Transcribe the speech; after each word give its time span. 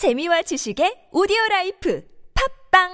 재미와 0.00 0.40
지식의 0.40 1.12
오디오 1.12 1.36
라이프 1.50 2.02
팟빵 2.72 2.88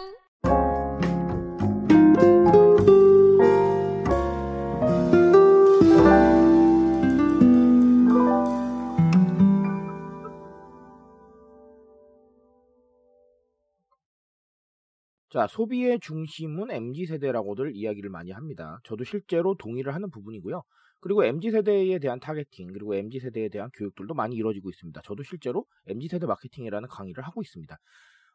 자, 15.31 15.47
소비의 15.47 16.01
중심은 16.01 16.73
MZ세대라고들 16.73 17.77
이야기를 17.77 18.11
많이 18.11 18.33
합니다. 18.33 18.81
저도 18.83 19.05
실제로 19.05 19.55
동의를 19.55 19.95
하는 19.95 20.11
부분이고요. 20.11 20.65
그리고 21.01 21.25
MZ세대에 21.25 21.99
대한 21.99 22.19
targeting, 22.21 22.73
그리고 22.73 22.95
MZ세대에 22.95 23.49
대한 23.49 23.71
교육들도 23.75 24.15
많이 24.15 24.37
이루어지고 24.37 24.71
있습니다. 24.71 25.01
저도 25.03 25.23
실제로 25.23 25.67
MZ세대 25.87 26.27
마케팅이라는 26.27 26.89
강의를 26.89 27.25
하고 27.25 27.43
있습니다. 27.43 27.77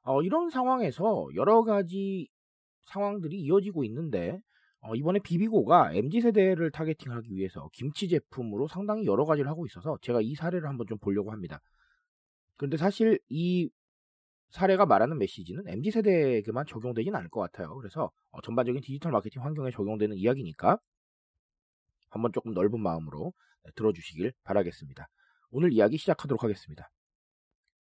어, 0.04 0.22
이런 0.22 0.50
상황에서 0.50 1.28
여러 1.36 1.64
가지 1.64 2.28
상황들이 2.86 3.40
이어지고 3.42 3.84
있는데, 3.86 4.40
어, 4.82 4.96
이번에 4.96 5.20
비비고가 5.20 5.94
MZ세대를 5.94 6.72
타겟팅하기 6.72 7.36
위해서 7.36 7.70
김치 7.74 8.08
제품으로 8.08 8.68
상당히 8.68 9.06
여러 9.06 9.26
가지를 9.26 9.50
하고 9.50 9.66
있어서 9.66 9.98
제가 10.02 10.22
이 10.22 10.34
사례를 10.34 10.68
한번 10.68 10.88
좀 10.88 10.98
보려고 10.98 11.32
합니다. 11.32 11.62
그런데 12.58 12.78
사실 12.78 13.20
이 13.30 13.70
사례가 14.52 14.86
말하는 14.86 15.18
메시지는 15.18 15.68
MZ세대에게만 15.68 16.66
적용되진 16.68 17.16
않을 17.16 17.30
것 17.30 17.40
같아요. 17.42 17.76
그래서 17.76 18.12
어, 18.32 18.42
전반적인 18.42 18.82
디지털 18.82 19.12
마케팅 19.12 19.44
환경에 19.44 19.72
적용되는 19.72 20.18
이야기니까 20.18 20.78
한번 22.12 22.32
조금 22.32 22.54
넓은 22.54 22.80
마음으로 22.80 23.34
네, 23.64 23.72
들어주시길 23.76 24.34
바라겠습니다. 24.44 25.08
오늘 25.50 25.74
이야기 25.74 25.98
시작하도록 25.98 26.44
하겠습니다. 26.44 26.92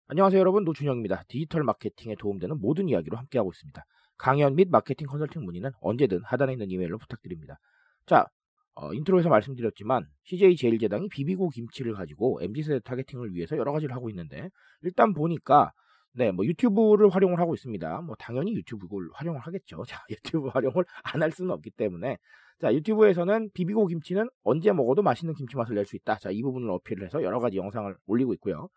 안녕하세요 0.07 0.39
여러분 0.39 0.63
노준영입니다. 0.63 1.23
디지털 1.27 1.63
마케팅에 1.63 2.15
도움되는 2.15 2.59
모든 2.59 2.89
이야기로 2.89 3.17
함께하고 3.17 3.51
있습니다. 3.51 3.85
강연 4.17 4.55
및 4.55 4.69
마케팅 4.69 5.07
컨설팅 5.07 5.43
문의는 5.43 5.71
언제든 5.81 6.21
하단에 6.23 6.53
있는 6.53 6.69
이메일로 6.69 6.97
부탁드립니다. 6.97 7.59
자, 8.05 8.25
어, 8.73 8.93
intro에서 8.93 9.29
말씀드렸지만 9.29 10.07
CJ 10.23 10.55
제일제당이 10.55 11.09
비비고 11.09 11.49
김치를 11.49 11.93
가지고 11.93 12.39
MZ세대 12.41 12.79
타겟팅을 12.81 13.33
위해서 13.33 13.57
여러 13.57 13.71
가지를 13.71 13.95
하고 13.95 14.09
있는데 14.09 14.49
일단 14.81 15.13
보니까 15.13 15.71
네, 16.13 16.31
뭐 16.31 16.45
유튜브를 16.45 17.09
활용을 17.09 17.39
하고 17.39 17.53
있습니다. 17.53 18.01
뭐 18.01 18.15
당연히 18.19 18.53
유튜브를 18.55 19.09
활용을 19.13 19.39
하겠죠. 19.41 19.83
자, 19.87 20.01
유튜브 20.09 20.47
활용을 20.49 20.83
안 21.03 21.21
할 21.21 21.31
수는 21.31 21.51
없기 21.51 21.71
때문에 21.71 22.17
자, 22.59 22.73
유튜브에서는 22.73 23.49
비비고 23.53 23.87
김치는 23.87 24.29
언제 24.43 24.71
먹어도 24.73 25.01
맛있는 25.03 25.33
김치 25.35 25.55
맛을 25.55 25.75
낼 25.75 25.85
수 25.85 25.95
있다. 25.95 26.15
자, 26.17 26.29
이 26.31 26.41
부분을 26.41 26.69
어필을 26.71 27.05
해서 27.05 27.23
여러 27.23 27.39
가지 27.39 27.57
영상을 27.57 27.95
올리고 28.07 28.33
있고요. 28.35 28.67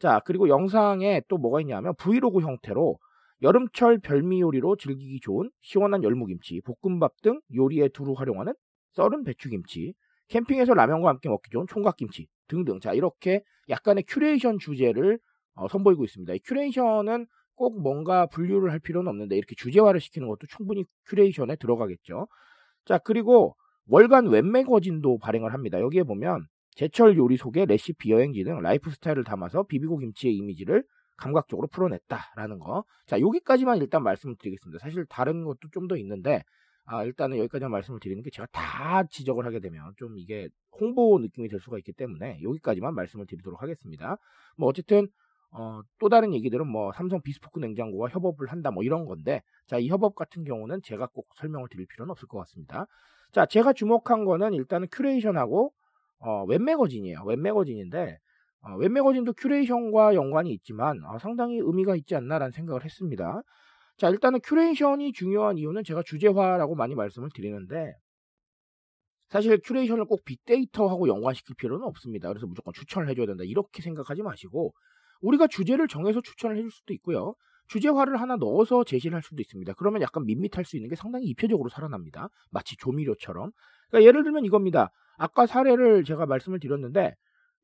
자, 0.00 0.20
그리고 0.26 0.48
영상에 0.48 1.22
또 1.28 1.38
뭐가 1.38 1.60
있냐면 1.62 1.94
브이로그 1.98 2.40
형태로 2.42 2.98
여름철 3.42 3.98
별미 4.00 4.40
요리로 4.42 4.76
즐기기 4.76 5.20
좋은 5.20 5.50
시원한 5.62 6.02
열무김치, 6.04 6.62
볶음밥 6.82 7.14
등 7.22 7.40
요리에 7.54 7.88
두루 7.90 8.14
활용하는 8.14 8.54
썰은 8.94 9.24
배추김치, 9.24 9.94
캠핑에서 10.28 10.74
라면과 10.74 11.08
함께 11.10 11.28
먹기 11.28 11.50
좋은 11.50 11.66
총각김치 11.68 12.26
등등. 12.48 12.80
자, 12.80 12.92
이렇게 12.94 13.42
약간의 13.68 14.04
큐레이션 14.08 14.58
주제를 14.58 15.18
어, 15.56 15.68
선보이고 15.68 16.04
있습니다. 16.04 16.34
이 16.34 16.38
curation은 16.40 17.26
꼭 17.56 17.80
뭔가 17.80 18.26
분류를 18.26 18.70
할 18.70 18.78
필요는 18.78 19.08
없는데 19.08 19.36
이렇게 19.36 19.54
주제화를 19.56 20.00
시키는 20.00 20.28
것도 20.28 20.46
충분히 20.48 20.84
curation에 21.06 21.56
들어가겠죠. 21.56 22.28
자, 22.84 22.98
그리고 22.98 23.56
월간 23.88 24.28
웹매거진도 24.28 25.18
발행을 25.18 25.52
합니다. 25.54 25.80
여기에 25.80 26.04
보면 26.04 26.46
제철 26.76 27.16
요리 27.16 27.36
속에 27.36 27.64
레시피 27.64 28.10
여행지 28.12 28.44
등 28.44 28.60
라이프 28.60 28.90
스타일을 28.90 29.24
담아서 29.24 29.62
비비고 29.64 29.98
김치의 29.98 30.34
이미지를 30.36 30.84
감각적으로 31.16 31.66
풀어냈다라는 31.68 32.58
거. 32.58 32.84
자, 33.06 33.18
여기까지만 33.20 33.78
일단 33.78 34.02
말씀을 34.02 34.36
드리겠습니다. 34.38 34.78
사실 34.82 35.06
다른 35.08 35.44
것도 35.44 35.68
좀 35.72 35.88
더 35.88 35.96
있는데 35.96 36.42
아, 36.84 37.02
일단은 37.04 37.38
여기까지만 37.38 37.70
말씀을 37.72 37.98
드리는 38.00 38.22
게 38.22 38.30
제가 38.30 38.46
다 38.52 39.02
지적을 39.04 39.44
하게 39.46 39.60
되면 39.60 39.92
좀 39.96 40.18
이게 40.18 40.48
홍보 40.78 41.18
느낌이 41.18 41.48
될 41.48 41.58
수가 41.60 41.78
있기 41.78 41.92
때문에 41.94 42.40
여기까지만 42.42 42.94
말씀을 42.94 43.26
드리도록 43.26 43.62
하겠습니다. 43.62 44.18
뭐 44.56 44.68
어쨌든 44.68 45.08
어, 45.58 45.80
또 45.98 46.10
다른 46.10 46.34
얘기들은 46.34 46.66
뭐 46.66 46.92
삼성 46.92 47.22
비스포크 47.22 47.58
냉장고와 47.60 48.10
협업을 48.10 48.48
한다 48.48 48.70
뭐 48.70 48.82
이런 48.82 49.06
건데 49.06 49.42
자, 49.66 49.78
이 49.78 49.88
협업 49.88 50.14
같은 50.14 50.44
경우는 50.44 50.82
제가 50.82 51.06
꼭 51.06 51.28
설명을 51.36 51.68
드릴 51.70 51.86
필요는 51.86 52.10
없을 52.10 52.28
것 52.28 52.38
같습니다. 52.40 52.86
자, 53.32 53.46
제가 53.46 53.72
주목한 53.72 54.26
거는 54.26 54.52
일단은 54.52 54.88
curation하고 54.92 55.72
어, 56.18 56.44
웹매거진이에요. 56.44 57.22
웹매거진인데 57.24 58.18
어, 58.62 58.76
웹매거진도 58.76 59.32
curation과 59.32 60.14
연관이 60.14 60.52
있지만 60.52 61.02
어, 61.04 61.18
상당히 61.18 61.58
의미가 61.58 61.96
있지 61.96 62.14
않나라는 62.14 62.52
생각을 62.52 62.84
했습니다. 62.84 63.40
자, 63.96 64.10
일단은 64.10 64.40
curation이 64.44 65.14
중요한 65.14 65.56
이유는 65.56 65.84
제가 65.84 66.02
주제화라고 66.04 66.74
많이 66.74 66.94
말씀을 66.94 67.30
드리는데 67.34 67.94
사실 69.30 69.58
curation을 69.64 70.04
꼭 70.04 70.22
빅데이터하고 70.26 71.08
연관시킬 71.08 71.56
필요는 71.56 71.86
없습니다. 71.86 72.28
그래서 72.28 72.46
무조건 72.46 72.74
추천을 72.74 73.08
해줘야 73.08 73.24
된다. 73.24 73.42
이렇게 73.44 73.80
생각하지 73.80 74.22
마시고 74.22 74.74
우리가 75.20 75.46
주제를 75.46 75.88
정해서 75.88 76.20
추천을 76.20 76.56
해줄 76.56 76.70
수도 76.70 76.92
있고요. 76.94 77.34
주제화를 77.68 78.20
하나 78.20 78.36
넣어서 78.36 78.84
제시를 78.84 79.14
할 79.14 79.22
수도 79.22 79.40
있습니다. 79.40 79.72
그러면 79.74 80.02
약간 80.02 80.24
밋밋할 80.24 80.64
수 80.64 80.76
있는 80.76 80.88
게 80.88 80.94
상당히 80.94 81.26
입체적으로 81.26 81.68
살아납니다. 81.68 82.28
마치 82.50 82.76
조미료처럼. 82.76 83.50
그러니까 83.90 84.08
예를 84.08 84.22
들면 84.22 84.44
이겁니다. 84.44 84.90
아까 85.18 85.46
사례를 85.46 86.04
제가 86.04 86.26
말씀을 86.26 86.60
드렸는데 86.60 87.14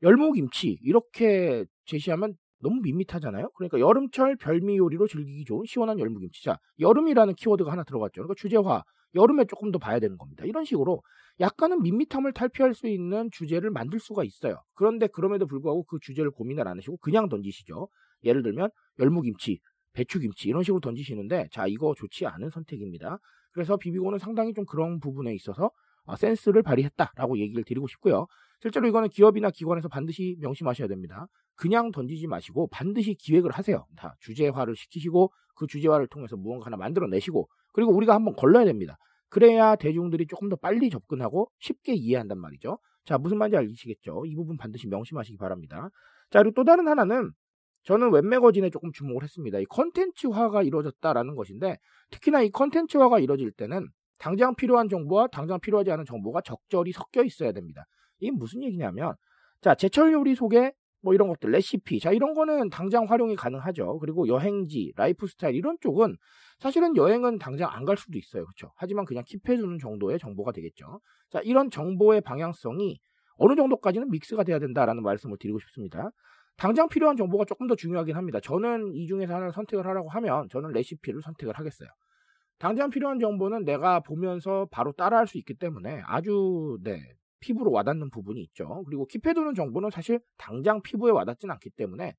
열무김치 0.03 0.79
이렇게 0.83 1.65
제시하면 1.85 2.35
너무 2.61 2.81
밋밋하잖아요. 2.83 3.51
그러니까 3.57 3.81
여름철 3.81 4.37
별미 4.37 4.79
요리로 4.79 5.07
즐기기 5.09 5.45
좋은 5.45 5.65
시원한 5.67 5.99
열무김치. 5.99 6.45
자, 6.45 6.59
여름이라는 6.79 7.35
키워드가 7.35 7.71
하나 7.71 7.83
들어갔죠. 7.85 8.23
그러니까 8.23 8.35
주제화 8.37 8.83
여름에 9.15 9.45
조금 9.45 9.71
더 9.71 9.79
봐야 9.79 9.99
되는 9.99 10.17
겁니다. 10.17 10.45
이런 10.45 10.65
식으로 10.65 11.03
약간은 11.41 11.83
밋밋함을 11.83 12.33
탈피할 12.33 12.75
수 12.75 12.89
있는 12.89 13.31
주제를 13.33 13.71
만들 13.71 13.99
수가 13.99 14.25
있어요. 14.25 14.63
그런데 14.75 15.07
그럼에도 15.07 15.47
불구하고 15.47 15.85
그 15.85 15.99
주제를 16.01 16.31
고민을 16.31 16.67
안 16.69 16.79
하시고 16.79 16.99
그냥 16.99 17.29
던지시죠. 17.29 17.89
예를 18.25 18.43
들면 18.43 18.71
열무김치, 18.99 19.59
배추김치 19.93 20.49
이런 20.49 20.63
식으로 20.63 20.81
던지시는데 20.81 21.49
자 21.53 21.67
이거 21.67 21.95
좋지 21.95 22.27
않은 22.27 22.51
선택입니다. 22.51 23.19
그래서 23.53 23.77
비비고는 23.77 24.19
상당히 24.19 24.55
좀 24.55 24.65
그런 24.65 25.01
부분에 25.01 25.35
있어서 25.35 25.71
어, 26.05 26.17
센스를 26.17 26.63
발휘했다라고 26.63 27.39
얘기를 27.39 27.63
드리고 27.65 27.87
싶고요. 27.89 28.27
실제로 28.61 28.89
이거는 28.89 29.09
기업이나 29.09 29.51
기관에서 29.51 29.89
반드시 29.89 30.37
명심하셔야 30.41 30.89
됩니다. 30.89 31.27
그냥 31.55 31.91
던지지 31.91 32.27
마시고 32.27 32.69
반드시 32.69 33.15
기획을 33.15 33.51
하세요. 33.51 33.87
다 33.97 34.15
주제화를 34.21 34.75
시키시고 34.75 35.33
그 35.55 35.67
주제화를 35.67 36.09
통해서 36.09 36.37
무언가 36.37 36.67
하나 36.67 36.77
만들어내시고 36.77 37.49
그리고 37.73 37.93
우리가 37.93 38.15
한번 38.15 38.35
걸러야 38.35 38.65
됩니다. 38.65 38.97
그래야 39.29 39.77
대중들이 39.77 40.27
조금 40.27 40.49
더 40.49 40.57
빨리 40.57 40.91
접근하고 40.91 41.51
쉽게 41.59 41.95
이해한단 41.95 42.39
말이죠. 42.39 42.79
자, 43.05 43.19
무슨 43.19 43.39
말인지 43.39 43.57
알시겠죠? 43.57 44.25
이 44.27 44.35
부분 44.35 44.57
반드시 44.57 44.87
명심하시기 44.89 45.39
바랍니다. 45.39 45.89
자, 46.31 46.41
그리고 46.41 46.55
또 46.55 46.65
다른 46.65 46.87
하나는 46.87 47.31
저는 47.85 48.13
웹매거진에 48.13 48.71
조금 48.71 48.93
주목을 48.93 49.25
했습니다. 49.25 49.59
이 49.59 49.65
컨텐츠화가 49.65 50.63
이루어졌다라는 50.63 51.35
것인데 51.35 51.79
특히나 52.11 52.43
이 52.43 52.51
컨텐츠화가 52.51 53.19
이루어질 53.19 53.51
때는 53.53 53.89
당장 54.19 54.55
필요한 54.55 54.89
정보와 54.89 55.29
당장 55.29 55.59
필요하지 55.61 55.91
않은 55.91 56.05
정보가 56.05 56.43
적절히 56.43 56.93
섞여 56.93 57.25
있어야 57.25 57.53
됩니다. 57.53 57.85
이게 58.21 58.31
무슨 58.31 58.63
얘기냐면 58.63 59.15
자, 59.61 59.75
제철 59.75 60.13
요리 60.13 60.35
속에 60.35 60.73
뭐 61.03 61.15
이런 61.15 61.29
것들 61.29 61.51
레시피 61.51 62.01
자 62.01 62.13
이런 62.13 62.35
거는 62.35 62.71
당장 62.71 63.05
활용이 63.05 63.37
가능하죠. 63.37 63.99
그리고 63.99 64.29
여행지, 64.29 64.93
라이프 64.97 65.27
스타일 65.27 65.57
이런 65.57 65.77
쪽은 65.81 66.17
사실은 66.61 66.97
여행은 66.97 67.39
당장 67.39 67.71
안 67.71 67.85
갈 67.85 67.97
수도 67.97 68.19
있어요. 68.19 68.45
그렇죠? 68.45 68.73
하지만 68.77 69.05
그냥 69.05 69.25
keep해두는 69.25 69.81
정도의 69.81 70.19
정보가 70.19 70.53
되겠죠. 70.53 71.01
자, 71.31 71.41
이런 71.43 71.71
정보의 71.71 72.21
방향성이 72.21 73.01
어느 73.37 73.57
정도까지는 73.57 74.11
mix가 74.11 74.45
돼야 74.45 74.59
된다라는 74.61 75.03
말씀을 75.03 75.37
드리고 75.41 75.59
싶습니다. 75.61 76.11
당장 76.57 76.89
필요한 76.89 77.17
정보가 77.17 77.45
조금 77.47 77.67
더 77.67 77.75
중요하긴 77.75 78.15
합니다. 78.17 78.39
저는 78.41 78.93
이 78.95 79.07
중에서 79.09 79.35
하나를 79.35 79.53
선택을 79.53 79.87
하라고 79.87 80.11
하면 80.11 80.49
저는 80.51 80.71
레시피를 80.73 81.23
선택을 81.23 81.55
하겠어요. 81.59 81.89
당장 82.59 82.91
필요한 82.91 83.19
정보는 83.19 83.65
내가 83.65 84.01
보면서 84.01 84.69
바로 84.71 84.93
따라할 84.93 85.27
수 85.27 85.39
있기 85.39 85.55
때문에 85.55 86.03
아주 86.07 86.79
네, 86.85 87.01
피부로 87.43 87.71
와닿는 87.73 88.11
부분이 88.11 88.41
있죠. 88.45 88.83
그리고 88.87 89.07
keep해두는 89.09 89.55
정보는 89.55 89.91
사실 89.91 90.21
당장 90.39 90.81
피부에 90.81 91.11
와닿지는 91.11 91.53
않기 91.53 91.71
때문에 91.71 92.15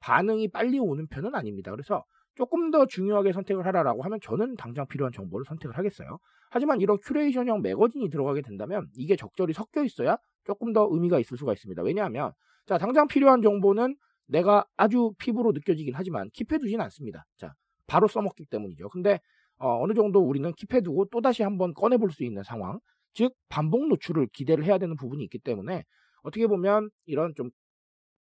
반응이 0.00 0.48
빨리 0.48 0.78
오는 0.78 1.06
편은 1.08 1.34
아닙니다. 1.34 1.70
그래서 1.70 2.04
조금 2.36 2.70
더 2.70 2.86
중요하게 2.86 3.32
선택을 3.32 3.66
하라라고 3.66 4.02
하면 4.02 4.18
저는 4.22 4.54
당장 4.56 4.86
필요한 4.86 5.12
정보를 5.12 5.44
선택을 5.44 5.76
하겠어요. 5.76 6.18
하지만 6.50 6.80
이런 6.80 6.96
curation형 7.02 7.60
매거진이 7.60 8.08
들어가게 8.08 8.42
된다면 8.42 8.88
이게 8.96 9.16
적절히 9.16 9.52
섞여 9.52 9.84
있어야 9.84 10.16
조금 10.44 10.72
더 10.72 10.88
의미가 10.90 11.18
있을 11.18 11.36
수가 11.36 11.52
있습니다. 11.52 11.82
왜냐하면 11.82 12.32
자 12.66 12.78
당장 12.78 13.06
필요한 13.08 13.42
정보는 13.42 13.96
내가 14.26 14.64
아주 14.76 15.12
피부로 15.18 15.52
느껴지긴 15.52 15.94
하지만 15.94 16.30
keep해두진 16.30 16.80
않습니다. 16.80 17.26
자 17.36 17.52
바로 17.86 18.08
써먹기 18.08 18.46
때문이죠. 18.46 18.88
근데 18.88 19.20
어, 19.58 19.86
느 19.86 19.94
정도 19.94 20.20
우리는 20.20 20.50
킵해두고 20.52 21.10
또 21.10 21.20
다시 21.20 21.42
한번 21.42 21.74
꺼내볼 21.74 22.10
수 22.12 22.24
있는 22.24 22.42
상황 22.42 22.78
즉 23.14 23.34
반복 23.48 23.88
노출을 23.88 24.28
기대를 24.32 24.64
해야 24.64 24.78
되는 24.78 24.96
부분이 24.96 25.22
있기 25.24 25.38
때문에 25.38 25.84
어떻게 26.22 26.46
보면 26.46 26.90
이런 27.06 27.34
좀 27.34 27.50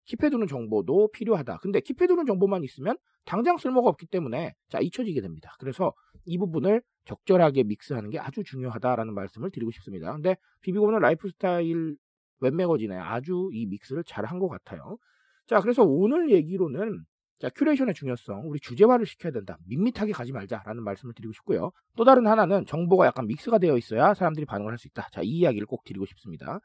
킵해두는 0.06 0.48
정보도 0.48 1.10
필요하다. 1.12 1.58
근데 1.58 1.80
킵해두는 1.80 2.26
정보만 2.26 2.64
있으면 2.64 2.96
당장 3.24 3.58
쓸모가 3.58 3.88
없기 3.90 4.06
때문에 4.06 4.54
자 4.68 4.80
잊혀지게 4.80 5.20
됩니다. 5.20 5.54
그래서 5.58 5.92
이 6.24 6.38
부분을 6.38 6.82
적절하게 7.04 7.64
믹스하는 7.64 8.10
게 8.10 8.18
아주 8.18 8.42
중요하다라는 8.44 9.14
말씀을 9.14 9.50
드리고 9.50 9.70
싶습니다. 9.72 10.12
근데 10.12 10.36
비비고는 10.62 11.00
라이프스타일 11.00 11.96
웹매거진에 12.40 12.96
아주 12.96 13.50
이 13.52 13.66
믹스를 13.66 14.04
잘 14.04 14.24
한 14.24 14.38
것 14.38 14.48
같아요. 14.48 14.96
자 15.46 15.60
그래서 15.60 15.82
오늘 15.84 16.30
얘기로는 16.30 17.04
자, 17.38 17.48
curation의 17.50 17.94
중요성, 17.94 18.48
우리 18.48 18.58
주제화를 18.58 19.06
시켜야 19.06 19.32
된다. 19.32 19.58
밋밋하게 19.68 20.12
가지 20.12 20.32
말자라는 20.32 20.82
말씀을 20.82 21.14
드리고 21.14 21.32
싶고요. 21.34 21.70
또 21.96 22.04
다른 22.04 22.26
하나는 22.26 22.66
정보가 22.66 23.06
약간 23.06 23.26
mix가 23.28 23.58
되어 23.58 23.76
있어야 23.78 24.12
사람들이 24.14 24.44
반응을 24.44 24.72
할 24.72 24.78
수 24.78 24.88
있다. 24.88 25.08
자, 25.12 25.22
이 25.22 25.28
이야기를 25.28 25.66
꼭 25.66 25.84
드리고 25.84 26.04
싶습니다. 26.06 26.58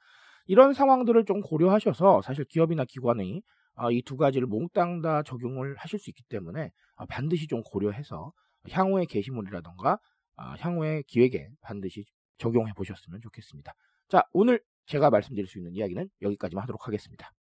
이런 0.46 0.74
상황들을 0.74 1.26
좀 1.26 1.42
고려하셔서 1.42 2.22
사실 2.24 2.44
기업이나 2.46 2.86
기관이 2.86 3.42
아, 3.76 3.90
이 3.92 4.01
두 4.01 4.18
가지를 4.18 4.48
몽땅 4.48 5.02
다 5.02 5.24
적용을 5.24 5.76
하실 5.78 6.00
수 6.00 6.10
있기 6.10 6.24
때문에 6.30 6.72
아, 6.96 7.06
반드시 7.06 7.48
좀 7.48 7.62
고려해서 7.64 8.32
향후의 8.70 9.06
게시물이라던가 9.08 10.00
아, 10.36 10.56
향후의 10.60 11.04
기획에 11.04 11.50
반드시 11.62 12.04
적용해 12.38 12.74
보셨으면 12.74 13.22
좋겠습니다. 13.22 13.74
자, 14.10 14.24
오늘 14.34 14.60
제가 14.88 15.10
말씀드릴 15.12 15.48
수 15.48 15.60
있는 15.60 15.74
이야기는 15.76 16.10
여기까지만 16.22 16.64
하도록 16.64 16.88
하겠습니다. 16.88 17.32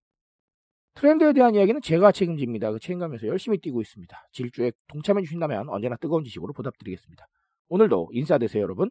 트렌드에 0.95 1.33
대한 1.33 1.55
이야기는 1.55 1.81
제가 1.81 2.13
책임집니다. 2.13 2.73
그 2.73 2.79
책임감에서 2.79 3.27
열심히 3.27 3.59
뛰고 3.59 3.81
있습니다. 3.81 4.29
질주에 4.33 4.73
동참해 4.89 5.23
주신다면 5.23 5.69
언제나 5.69 5.97
뜨거운 5.97 6.25
지식으로 6.25 6.53
보답드리겠습니다. 6.53 7.27
오늘도 7.69 8.11
인사되세요, 8.13 8.63
여러분. 8.63 8.91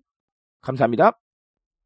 감사합니다. 0.62 1.18